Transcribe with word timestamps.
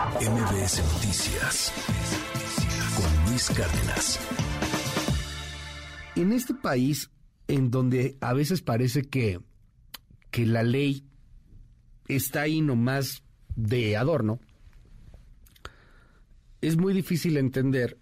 MBS 0.00 0.82
Noticias 0.94 1.72
con 2.96 3.30
Luis 3.30 3.50
Cárdenas. 3.50 4.18
En 6.16 6.32
este 6.32 6.54
país, 6.54 7.10
en 7.48 7.70
donde 7.70 8.16
a 8.22 8.32
veces 8.32 8.62
parece 8.62 9.02
que, 9.02 9.40
que 10.30 10.46
la 10.46 10.62
ley 10.62 11.04
está 12.08 12.42
ahí 12.42 12.62
nomás 12.62 13.22
de 13.56 13.98
adorno, 13.98 14.40
es 16.62 16.78
muy 16.78 16.94
difícil 16.94 17.36
entender 17.36 17.98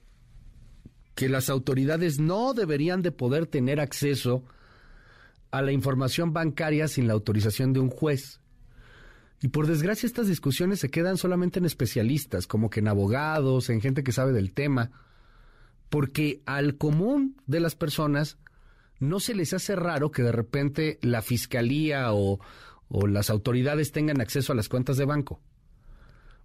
que 1.16 1.28
las 1.28 1.50
autoridades 1.50 2.20
no 2.20 2.54
deberían 2.54 3.02
de 3.02 3.10
poder 3.10 3.46
tener 3.46 3.80
acceso 3.80 4.44
a 5.50 5.62
la 5.62 5.72
información 5.72 6.32
bancaria 6.32 6.86
sin 6.86 7.08
la 7.08 7.14
autorización 7.14 7.72
de 7.72 7.80
un 7.80 7.90
juez. 7.90 8.40
Y 9.40 9.48
por 9.48 9.66
desgracia 9.66 10.06
estas 10.06 10.26
discusiones 10.26 10.80
se 10.80 10.90
quedan 10.90 11.16
solamente 11.16 11.58
en 11.60 11.64
especialistas, 11.64 12.46
como 12.46 12.70
que 12.70 12.80
en 12.80 12.88
abogados, 12.88 13.70
en 13.70 13.80
gente 13.80 14.02
que 14.02 14.12
sabe 14.12 14.32
del 14.32 14.52
tema, 14.52 14.90
porque 15.88 16.42
al 16.44 16.76
común 16.76 17.36
de 17.46 17.60
las 17.60 17.76
personas 17.76 18.38
no 18.98 19.20
se 19.20 19.34
les 19.34 19.52
hace 19.52 19.76
raro 19.76 20.10
que 20.10 20.22
de 20.22 20.32
repente 20.32 20.98
la 21.02 21.22
fiscalía 21.22 22.12
o, 22.12 22.40
las 22.90 23.30
autoridades 23.30 23.92
tengan 23.92 24.20
acceso 24.20 24.52
a 24.52 24.56
las 24.56 24.68
cuentas 24.68 24.96
de 24.96 25.04
banco. 25.04 25.40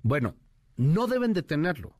Bueno, 0.03 0.35
no 0.75 1.07
deben 1.07 1.33
de 1.33 1.41
tenerlo. 1.41 1.95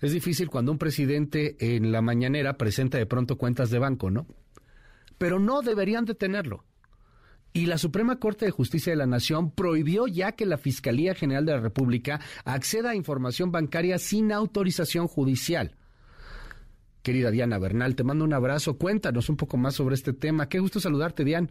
Es 0.00 0.12
difícil 0.12 0.48
cuando 0.48 0.72
un 0.72 0.78
presidente 0.78 1.56
en 1.58 1.92
la 1.92 2.02
mañanera 2.02 2.56
presenta 2.56 2.98
de 2.98 3.06
pronto 3.06 3.36
cuentas 3.36 3.70
de 3.70 3.78
banco, 3.78 4.10
¿no? 4.10 4.26
Pero 5.18 5.38
no 5.38 5.62
deberían 5.62 6.04
de 6.04 6.14
tenerlo. 6.14 6.64
Y 7.54 7.66
la 7.66 7.76
Suprema 7.76 8.18
Corte 8.18 8.46
de 8.46 8.50
Justicia 8.50 8.92
de 8.92 8.96
la 8.96 9.06
Nación 9.06 9.50
prohibió 9.50 10.06
ya 10.06 10.32
que 10.32 10.46
la 10.46 10.56
Fiscalía 10.56 11.14
General 11.14 11.44
de 11.44 11.52
la 11.52 11.60
República 11.60 12.18
acceda 12.46 12.90
a 12.90 12.94
información 12.94 13.52
bancaria 13.52 13.98
sin 13.98 14.32
autorización 14.32 15.06
judicial. 15.06 15.76
Querida 17.02 17.30
Diana 17.30 17.58
Bernal, 17.58 17.94
te 17.94 18.04
mando 18.04 18.24
un 18.24 18.32
abrazo. 18.32 18.78
Cuéntanos 18.78 19.28
un 19.28 19.36
poco 19.36 19.58
más 19.58 19.74
sobre 19.74 19.96
este 19.96 20.14
tema. 20.14 20.48
Qué 20.48 20.60
gusto 20.60 20.80
saludarte, 20.80 21.24
Diana. 21.24 21.48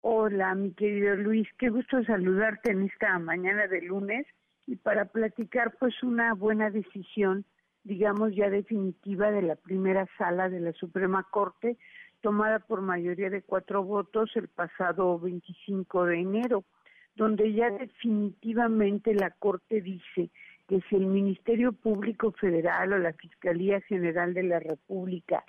Hola, 0.00 0.54
mi 0.56 0.72
querido 0.72 1.14
Luis. 1.14 1.46
Qué 1.56 1.68
gusto 1.68 2.02
saludarte 2.04 2.72
en 2.72 2.82
esta 2.82 3.18
mañana 3.20 3.68
de 3.68 3.82
lunes 3.82 4.26
y 4.66 4.74
para 4.74 5.04
platicar 5.04 5.76
pues 5.78 6.02
una 6.02 6.34
buena 6.34 6.70
decisión, 6.70 7.44
digamos 7.84 8.34
ya 8.34 8.50
definitiva 8.50 9.30
de 9.30 9.42
la 9.42 9.54
primera 9.54 10.08
sala 10.18 10.48
de 10.48 10.60
la 10.60 10.72
Suprema 10.72 11.26
Corte 11.30 11.78
tomada 12.20 12.58
por 12.58 12.82
mayoría 12.82 13.30
de 13.30 13.42
cuatro 13.42 13.82
votos 13.82 14.30
el 14.34 14.48
pasado 14.48 15.18
25 15.18 16.06
de 16.06 16.20
enero, 16.20 16.64
donde 17.14 17.52
ya 17.52 17.70
definitivamente 17.70 19.14
la 19.14 19.30
Corte 19.30 19.80
dice 19.80 20.30
que 20.68 20.80
si 20.88 20.96
el 20.96 21.06
Ministerio 21.06 21.72
Público 21.72 22.32
Federal 22.32 22.92
o 22.92 22.98
la 22.98 23.12
Fiscalía 23.12 23.80
General 23.82 24.34
de 24.34 24.42
la 24.42 24.60
República 24.60 25.44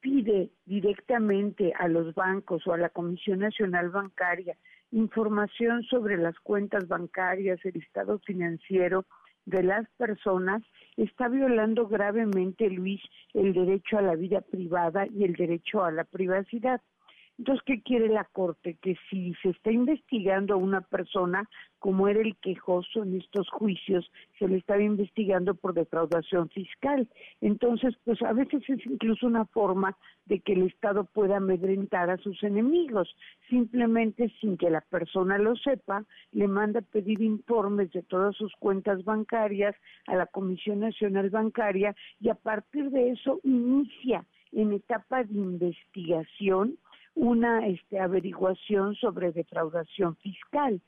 pide 0.00 0.50
directamente 0.66 1.72
a 1.78 1.88
los 1.88 2.14
bancos 2.14 2.66
o 2.66 2.72
a 2.72 2.78
la 2.78 2.88
Comisión 2.88 3.38
Nacional 3.38 3.90
Bancaria 3.90 4.56
información 4.92 5.82
sobre 5.84 6.18
las 6.18 6.38
cuentas 6.40 6.86
bancarias, 6.86 7.58
el 7.64 7.76
estado 7.76 8.18
financiero, 8.20 9.06
de 9.44 9.62
las 9.62 9.88
personas 9.96 10.62
está 10.96 11.28
violando 11.28 11.88
gravemente, 11.88 12.68
Luis, 12.70 13.00
el 13.34 13.52
derecho 13.52 13.98
a 13.98 14.02
la 14.02 14.14
vida 14.14 14.40
privada 14.40 15.06
y 15.06 15.24
el 15.24 15.34
derecho 15.34 15.84
a 15.84 15.90
la 15.90 16.04
privacidad. 16.04 16.80
Entonces, 17.38 17.64
¿qué 17.64 17.82
quiere 17.82 18.08
la 18.08 18.24
Corte? 18.24 18.76
Que 18.80 18.96
si 19.08 19.34
se 19.42 19.50
está 19.50 19.72
investigando 19.72 20.54
a 20.54 20.58
una 20.58 20.82
persona, 20.82 21.48
como 21.78 22.06
era 22.06 22.20
el 22.20 22.36
quejoso 22.36 23.02
en 23.02 23.16
estos 23.16 23.48
juicios, 23.48 24.10
se 24.38 24.46
le 24.46 24.58
estaba 24.58 24.82
investigando 24.82 25.54
por 25.54 25.74
defraudación 25.74 26.48
fiscal. 26.50 27.08
Entonces, 27.40 27.94
pues 28.04 28.20
a 28.22 28.32
veces 28.32 28.62
es 28.68 28.84
incluso 28.86 29.26
una 29.26 29.46
forma 29.46 29.96
de 30.26 30.40
que 30.40 30.52
el 30.52 30.62
Estado 30.62 31.04
pueda 31.04 31.38
amedrentar 31.38 32.10
a 32.10 32.18
sus 32.18 32.42
enemigos. 32.42 33.14
Simplemente 33.48 34.32
sin 34.40 34.56
que 34.56 34.70
la 34.70 34.82
persona 34.82 35.38
lo 35.38 35.56
sepa, 35.56 36.04
le 36.32 36.48
manda 36.48 36.80
pedir 36.82 37.20
informes 37.22 37.90
de 37.92 38.02
todas 38.02 38.36
sus 38.36 38.52
cuentas 38.56 39.04
bancarias 39.04 39.74
a 40.06 40.16
la 40.16 40.26
Comisión 40.26 40.80
Nacional 40.80 41.30
Bancaria 41.30 41.96
y 42.20 42.28
a 42.28 42.34
partir 42.34 42.90
de 42.90 43.10
eso 43.10 43.40
inicia 43.42 44.24
en 44.52 44.72
etapa 44.72 45.24
de 45.24 45.34
investigación 45.34 46.76
una 47.14 47.66
este, 47.66 47.98
averiguación 47.98 48.94
sobre 48.94 49.32
defraudación 49.32 50.16
fiscal 50.16 50.80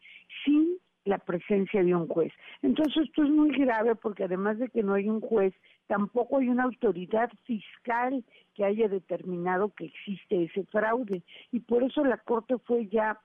sin 0.44 0.78
la 1.04 1.18
presencia 1.18 1.84
de 1.84 1.94
un 1.94 2.08
juez. 2.08 2.32
Entonces 2.62 3.04
esto 3.04 3.24
es 3.24 3.30
muy 3.30 3.50
grave 3.50 3.94
porque 3.94 4.24
además 4.24 4.58
de 4.58 4.68
que 4.68 4.82
no 4.82 4.94
hay 4.94 5.08
un 5.08 5.20
juez, 5.20 5.54
tampoco 5.86 6.38
hay 6.38 6.48
una 6.48 6.64
autoridad 6.64 7.30
fiscal 7.44 8.24
que 8.54 8.64
haya 8.64 8.88
determinado 8.88 9.72
que 9.74 9.86
existe 9.86 10.44
ese 10.44 10.64
fraude. 10.64 11.22
Y 11.52 11.60
por 11.60 11.82
eso 11.82 12.04
la 12.04 12.16
Corte 12.18 12.56
fue 12.58 12.86
ya 12.88 13.20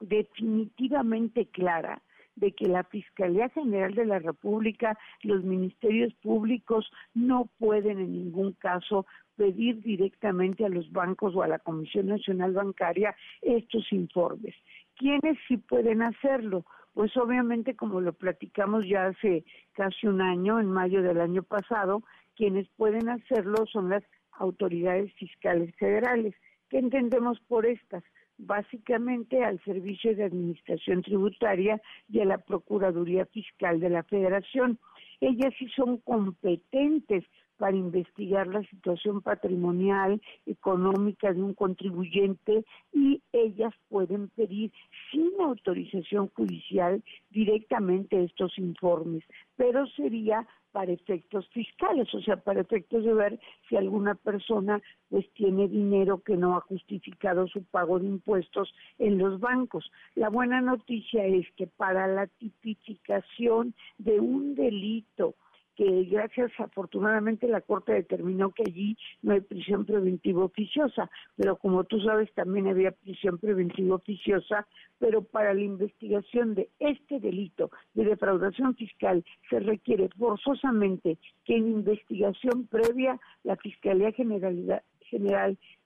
definitivamente 0.00 1.46
clara 1.46 2.02
de 2.36 2.52
que 2.52 2.66
la 2.66 2.84
Fiscalía 2.84 3.48
General 3.50 3.94
de 3.94 4.06
la 4.06 4.18
República, 4.18 4.98
los 5.22 5.44
ministerios 5.44 6.12
públicos 6.14 6.90
no 7.14 7.48
pueden 7.58 7.98
en 8.00 8.12
ningún 8.12 8.52
caso 8.52 9.06
pedir 9.36 9.82
directamente 9.82 10.64
a 10.64 10.68
los 10.68 10.90
bancos 10.92 11.34
o 11.34 11.42
a 11.42 11.48
la 11.48 11.58
Comisión 11.58 12.06
Nacional 12.06 12.52
Bancaria 12.52 13.14
estos 13.42 13.92
informes. 13.92 14.54
¿Quiénes 14.96 15.38
sí 15.48 15.56
pueden 15.56 16.02
hacerlo? 16.02 16.64
Pues 16.92 17.16
obviamente, 17.16 17.74
como 17.74 18.00
lo 18.00 18.12
platicamos 18.12 18.86
ya 18.86 19.06
hace 19.06 19.44
casi 19.72 20.06
un 20.06 20.20
año, 20.20 20.60
en 20.60 20.70
mayo 20.70 21.02
del 21.02 21.20
año 21.20 21.42
pasado, 21.42 22.04
quienes 22.36 22.68
pueden 22.76 23.08
hacerlo 23.08 23.66
son 23.66 23.90
las 23.90 24.04
autoridades 24.32 25.12
fiscales 25.14 25.74
federales. 25.76 26.34
¿Qué 26.68 26.78
entendemos 26.78 27.40
por 27.40 27.66
estas? 27.66 28.04
Básicamente 28.38 29.44
al 29.44 29.62
Servicio 29.64 30.14
de 30.14 30.24
Administración 30.24 31.02
Tributaria 31.02 31.80
y 32.08 32.20
a 32.20 32.24
la 32.24 32.38
Procuraduría 32.38 33.26
Fiscal 33.26 33.80
de 33.80 33.90
la 33.90 34.02
Federación. 34.04 34.78
Ellas 35.20 35.54
sí 35.58 35.68
son 35.76 35.98
competentes 35.98 37.24
para 37.56 37.76
investigar 37.76 38.46
la 38.46 38.62
situación 38.64 39.20
patrimonial, 39.22 40.20
económica 40.46 41.32
de 41.32 41.42
un 41.42 41.54
contribuyente 41.54 42.64
y 42.92 43.22
ellas 43.32 43.72
pueden 43.88 44.28
pedir 44.30 44.72
sin 45.10 45.30
autorización 45.40 46.28
judicial 46.34 47.02
directamente 47.30 48.22
estos 48.24 48.58
informes, 48.58 49.24
pero 49.56 49.86
sería 49.88 50.46
para 50.74 50.90
efectos 50.90 51.48
fiscales, 51.50 52.12
o 52.14 52.20
sea, 52.20 52.36
para 52.36 52.60
efectos 52.60 53.04
de 53.04 53.14
ver 53.14 53.38
si 53.68 53.76
alguna 53.76 54.16
persona 54.16 54.82
pues 55.08 55.24
tiene 55.34 55.68
dinero 55.68 56.20
que 56.24 56.36
no 56.36 56.56
ha 56.56 56.62
justificado 56.62 57.46
su 57.46 57.62
pago 57.62 58.00
de 58.00 58.08
impuestos 58.08 58.74
en 58.98 59.16
los 59.18 59.38
bancos. 59.38 59.88
La 60.16 60.30
buena 60.30 60.60
noticia 60.60 61.24
es 61.26 61.46
que 61.52 61.68
para 61.68 62.08
la 62.08 62.26
tipificación 62.26 63.72
de 63.98 64.18
un 64.18 64.56
delito 64.56 65.36
que 65.76 66.04
gracias 66.04 66.52
afortunadamente 66.58 67.48
la 67.48 67.60
Corte 67.60 67.92
determinó 67.92 68.50
que 68.50 68.64
allí 68.66 68.96
no 69.22 69.32
hay 69.32 69.40
prisión 69.40 69.84
preventiva 69.84 70.44
oficiosa, 70.44 71.10
pero 71.36 71.56
como 71.56 71.84
tú 71.84 72.00
sabes 72.00 72.32
también 72.34 72.68
había 72.68 72.92
prisión 72.92 73.38
preventiva 73.38 73.96
oficiosa, 73.96 74.66
pero 74.98 75.22
para 75.22 75.54
la 75.54 75.60
investigación 75.60 76.54
de 76.54 76.70
este 76.78 77.20
delito 77.20 77.70
de 77.94 78.04
defraudación 78.04 78.74
fiscal 78.74 79.24
se 79.50 79.60
requiere 79.60 80.08
forzosamente 80.18 81.18
que 81.44 81.56
en 81.56 81.68
investigación 81.68 82.66
previa 82.66 83.18
la 83.42 83.56
Fiscalía 83.56 84.12
General, 84.12 84.82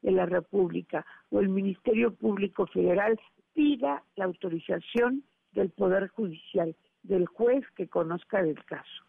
de 0.01 0.13
la 0.13 0.27
República 0.27 1.05
o 1.31 1.41
el 1.41 1.49
Ministerio 1.49 2.15
Público 2.15 2.67
Federal 2.67 3.19
pida 3.53 4.03
la 4.17 4.25
autorización 4.25 5.23
del 5.53 5.71
Poder 5.71 6.09
Judicial, 6.09 6.75
del 7.03 7.27
juez 7.27 7.65
que 7.77 7.89
conozca 7.89 8.43
del 8.43 8.65
caso. 8.65 9.05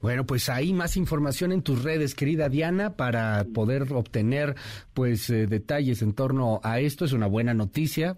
Bueno, 0.00 0.24
pues 0.24 0.48
hay 0.48 0.72
más 0.72 0.96
información 0.96 1.50
en 1.50 1.62
tus 1.62 1.82
redes, 1.82 2.14
querida 2.14 2.48
Diana, 2.48 2.96
para 2.96 3.44
poder 3.52 3.92
obtener 3.92 4.54
pues 4.94 5.28
eh, 5.28 5.48
detalles 5.48 6.02
en 6.02 6.12
torno 6.12 6.60
a 6.62 6.78
esto. 6.78 7.04
Es 7.04 7.12
una 7.12 7.26
buena 7.26 7.52
noticia. 7.52 8.16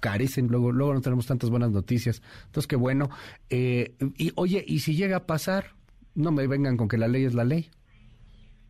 Carecen, 0.00 0.48
luego, 0.48 0.72
luego 0.72 0.94
no 0.94 1.00
tenemos 1.00 1.26
tantas 1.26 1.50
buenas 1.50 1.70
noticias. 1.70 2.20
Entonces, 2.46 2.66
qué 2.66 2.74
bueno. 2.74 3.10
Eh, 3.48 3.94
y 4.16 4.32
oye, 4.34 4.64
¿y 4.66 4.80
si 4.80 4.96
llega 4.96 5.18
a 5.18 5.26
pasar? 5.26 5.66
No 6.16 6.32
me 6.32 6.48
vengan 6.48 6.76
con 6.76 6.88
que 6.88 6.98
la 6.98 7.06
ley 7.06 7.24
es 7.24 7.34
la 7.34 7.44
ley. 7.44 7.70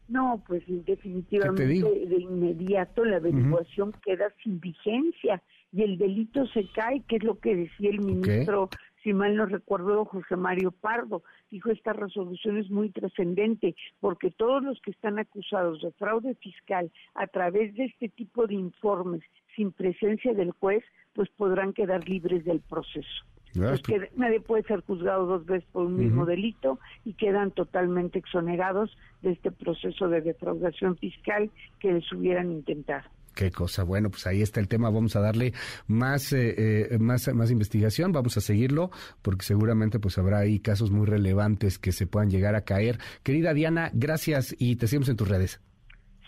No, 0.09 0.43
pues 0.47 0.63
definitivamente 0.67 1.67
de 1.67 2.17
inmediato 2.21 3.05
la 3.05 3.17
averiguación 3.17 3.93
queda 4.05 4.27
sin 4.43 4.61
vigencia 4.61 5.41
y 5.73 5.83
el 5.83 5.99
delito 5.99 6.47
se 6.49 6.67
cae, 6.75 7.03
que 7.09 7.17
es 7.17 7.23
lo 7.23 7.39
que 7.39 7.55
decía 7.55 7.91
el 7.91 8.01
ministro 8.01 8.69
si 9.03 9.13
mal 9.13 9.37
no 9.37 9.47
recuerdo, 9.47 10.05
José 10.05 10.37
Mario 10.37 10.73
Pardo, 10.73 11.23
dijo 11.51 11.71
esta 11.71 11.93
resolución 11.93 12.59
es 12.59 12.71
muy 12.71 12.91
trascendente 12.91 13.75
porque 14.01 14.31
todos 14.31 14.63
los 14.63 14.81
que 14.81 14.91
están 14.91 15.19
acusados 15.19 15.81
de 15.83 15.93
fraude 15.93 16.35
fiscal 16.37 16.91
a 17.15 17.27
través 17.27 17.75
de 17.75 17.85
este 17.87 18.09
tipo 18.09 18.47
de 18.47 18.55
informes 18.55 19.23
sin 19.57 19.73
presencia 19.73 20.35
del 20.35 20.53
juez, 20.53 20.85
pues 21.15 21.29
podrán 21.31 21.73
quedar 21.73 22.09
libres 22.09 22.45
del 22.45 22.61
proceso. 22.61 23.25
pues 23.55 23.83
que 23.83 24.11
nadie 24.15 24.41
puede 24.41 24.63
ser 24.63 24.81
juzgado 24.83 25.27
dos 25.27 25.45
veces 25.45 25.69
por 25.73 25.87
un 25.87 25.97
mismo 25.97 26.25
delito 26.25 26.79
y 27.05 27.15
quedan 27.15 27.51
totalmente 27.51 28.19
exonerados 28.19 28.97
de 29.23 29.33
este 29.33 29.51
proceso 29.51 30.09
de 30.09 30.21
defraudación 30.21 30.97
fiscal 30.99 31.51
que 31.81 31.93
les 31.93 32.13
hubieran 32.13 32.53
intentado. 32.53 33.09
Qué 33.41 33.51
cosa. 33.51 33.85
Bueno, 33.85 34.11
pues 34.11 34.27
ahí 34.27 34.43
está 34.43 34.61
el 34.61 34.69
tema. 34.69 34.91
Vamos 34.91 35.17
a 35.17 35.21
darle 35.21 35.55
más, 35.87 36.31
eh, 36.35 36.91
eh, 36.91 36.99
más, 36.99 37.35
más 37.35 37.51
investigación. 37.51 38.13
Vamos 38.13 38.37
a 38.37 38.43
seguirlo 38.43 38.91
porque 39.23 39.47
seguramente 39.47 39.99
pues 39.99 40.19
habrá 40.19 40.41
ahí 40.41 40.61
casos 40.61 40.91
muy 40.91 41.07
relevantes 41.07 41.79
que 41.79 41.91
se 41.91 42.07
puedan 42.07 42.29
llegar 42.29 42.55
a 42.55 42.67
caer. 42.67 42.99
Querida 43.23 43.55
Diana, 43.55 43.91
gracias 43.95 44.55
y 44.59 44.77
te 44.77 44.89
seguimos 44.89 45.09
en 45.09 45.17
tus 45.17 45.27
redes. 45.27 45.59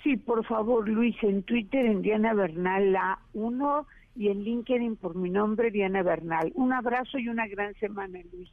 Sí, 0.03 0.17
por 0.17 0.43
favor, 0.47 0.89
Luis, 0.89 1.15
en 1.21 1.43
Twitter 1.43 1.85
en 1.85 2.01
Diana 2.01 2.33
Bernal 2.33 2.97
A1 3.35 3.85
y 4.17 4.29
en 4.29 4.43
LinkedIn 4.43 4.97
por 4.97 5.15
mi 5.15 5.29
nombre, 5.29 5.71
Diana 5.71 6.03
Bernal. 6.03 6.51
Un 6.55 6.73
abrazo 6.73 7.19
y 7.19 7.29
una 7.29 7.47
gran 7.47 7.75
semana, 7.75 8.21
Luis. 8.33 8.49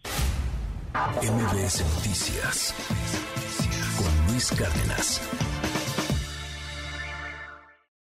MBS 0.91 1.81
Noticias 1.95 2.75
con 3.97 4.33
Luis 4.33 4.51
Cárdenas. 4.51 5.58